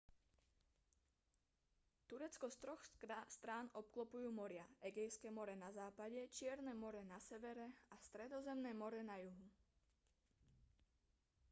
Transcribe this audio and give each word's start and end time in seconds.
turecko 2.13 2.49
z 2.49 2.57
troch 2.63 2.81
strán 3.33 3.69
obklopujú 3.81 4.31
moria 4.39 4.65
egejské 4.91 5.29
more 5.37 5.53
na 5.63 5.69
západe 5.79 6.21
čierne 6.37 6.73
more 6.83 7.03
na 7.11 7.19
severe 7.29 7.67
a 7.93 7.95
stredozemné 8.07 8.71
more 8.81 9.01
na 9.09 9.15
juhu 9.25 9.45